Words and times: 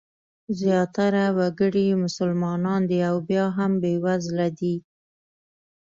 زیاتره 0.59 1.23
وګړي 1.37 1.83
یې 1.89 1.95
مسلمانان 2.05 2.81
دي 2.89 2.99
او 3.09 3.15
بیا 3.29 3.45
هم 3.57 3.71
بېوزله 3.81 4.47
دي. 4.59 4.75